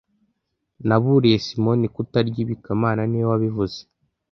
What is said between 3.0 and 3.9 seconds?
niwe wabivuze